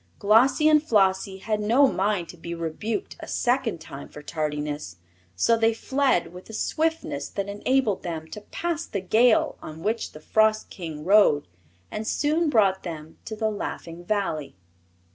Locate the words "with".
6.33-6.49